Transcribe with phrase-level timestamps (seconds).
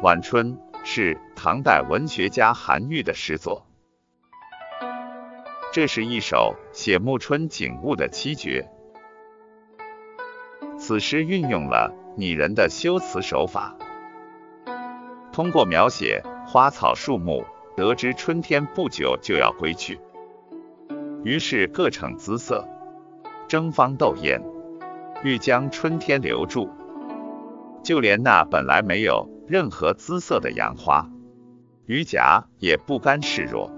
[0.00, 3.66] 晚春是唐代文学家韩愈的诗作，
[5.72, 8.70] 这是一首写暮春景物的七绝。
[10.78, 13.76] 此诗运用了拟人的修辞手法，
[15.32, 17.44] 通过描写花草树木，
[17.76, 19.98] 得知春天不久就要归去，
[21.24, 22.64] 于是各逞姿色，
[23.48, 24.40] 争芳斗艳，
[25.24, 26.70] 欲将春天留住。
[27.82, 31.08] 就连那本来没有任何姿色的杨花，
[31.86, 33.72] 于甲也不甘示弱，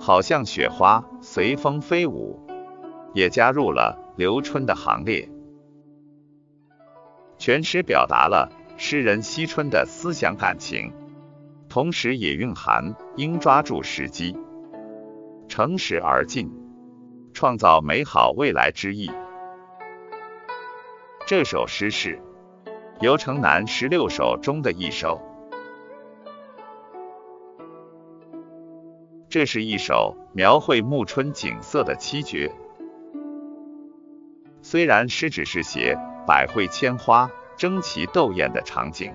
[0.00, 2.44] 好像雪花随风飞舞，
[3.14, 5.30] 也加入了留春的行列。
[7.38, 10.92] 全诗表达了诗人惜春的思想感情，
[11.68, 14.36] 同时也蕴含应抓住时机，
[15.46, 16.50] 乘时而进，
[17.32, 19.12] 创造美好未来之意。
[21.24, 22.20] 这首诗是。
[23.00, 25.20] 游城南十六首中的一首，
[29.28, 32.50] 这是一首描绘暮春景色的七绝。
[34.62, 35.94] 虽然诗只是写
[36.26, 39.12] 百卉千花争奇斗艳的场景，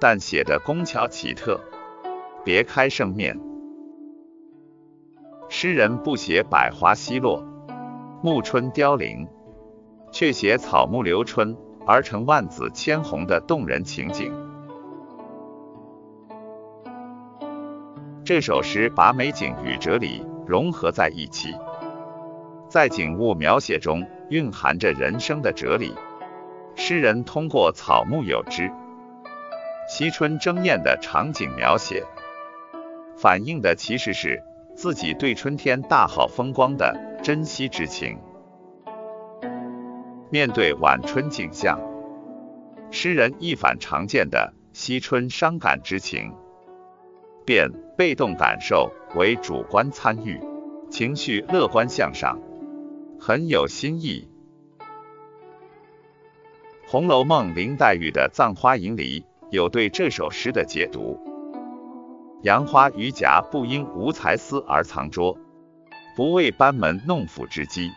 [0.00, 1.60] 但写的工巧奇特，
[2.42, 3.38] 别开生面。
[5.50, 7.44] 诗人不写百花西落、
[8.22, 9.28] 暮春凋零，
[10.10, 11.54] 却写草木留春。
[11.86, 14.32] 而成万紫千红的动人情景。
[18.24, 21.54] 这首诗把美景与哲理融合在一起，
[22.68, 25.94] 在景物描写中蕴含着人生的哲理。
[26.74, 28.70] 诗人通过草木有枝、
[29.88, 32.02] 惜春争艳的场景描写，
[33.14, 34.42] 反映的其实是
[34.74, 38.18] 自己对春天大好风光的珍惜之情。
[40.32, 41.78] 面对晚春景象，
[42.90, 46.32] 诗人一反常见的惜春伤感之情，
[47.44, 50.40] 变被动感受为主观参与，
[50.90, 52.40] 情绪乐观向上，
[53.20, 54.26] 很有新意。
[56.90, 61.20] 《红楼梦》林黛玉的《葬花吟》里有对这首诗的解读：
[62.40, 65.36] 杨花榆荚，不因无才思而藏拙，
[66.16, 67.90] 不为班门弄斧之机，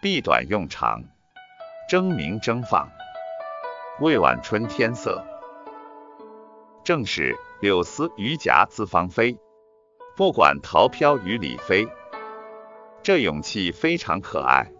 [0.00, 1.02] 避短用长。
[1.88, 2.90] 争鸣争放，
[4.00, 5.24] 未晚春天色。
[6.82, 9.38] 正是柳丝榆荚自芳菲，
[10.16, 11.86] 不管桃飘于里飞。
[13.04, 14.72] 这勇气非常可爱，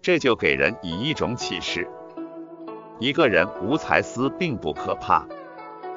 [0.00, 1.86] 这就给人以一种启示：
[2.98, 5.26] 一个人无才思并不可怕，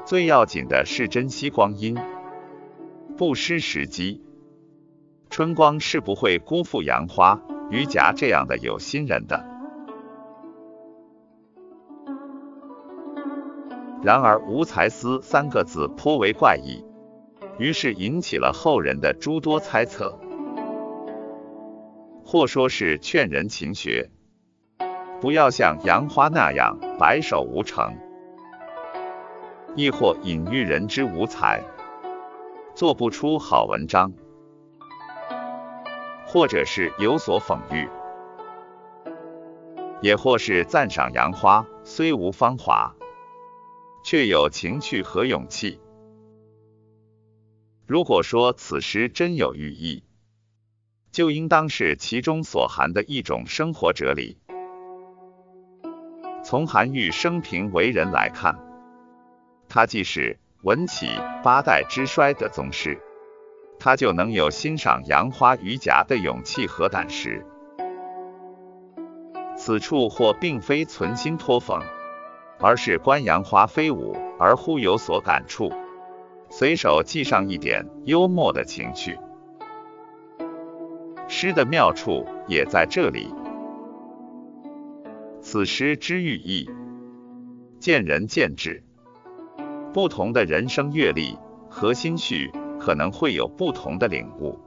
[0.03, 1.97] 最要紧的是珍惜光阴，
[3.17, 4.21] 不失时机。
[5.29, 7.39] 春光是不会辜负杨花、
[7.69, 9.50] 榆荚这样的有心人的。
[14.03, 16.83] 然而“无才思”三个字颇为怪异，
[17.59, 20.17] 于是引起了后人的诸多猜测，
[22.25, 24.09] 或说是劝人勤学，
[25.19, 27.93] 不要像杨花那样白首无成；
[29.75, 31.63] 亦或隐喻人之无才，
[32.73, 34.11] 做不出好文章；
[36.25, 37.87] 或者是有所讽喻，
[40.01, 42.95] 也或是赞赏杨花虽无芳华。
[44.03, 45.79] 却有情趣和勇气。
[47.85, 50.03] 如果说此诗真有寓意，
[51.11, 54.37] 就应当是其中所含的一种生活哲理。
[56.43, 58.57] 从韩愈生平为人来看，
[59.67, 61.07] 他既是文起
[61.43, 62.97] 八代之衰的宗师，
[63.77, 67.45] 他就能有欣赏杨花榆荚的勇气和胆识。
[69.57, 71.83] 此处或并非存心托讽。
[72.61, 75.71] 而是观杨花飞舞而忽有所感触，
[76.49, 79.17] 随手记上一点幽默的情趣。
[81.27, 83.33] 诗的妙处也在这里。
[85.41, 86.69] 此诗之寓意，
[87.79, 88.83] 见仁见智，
[89.91, 91.37] 不同的人生阅历
[91.67, 94.59] 和心绪可能会有不同的领悟。